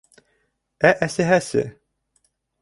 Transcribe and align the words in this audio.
Ә 0.89 0.93
әсәһесе? 1.07 1.63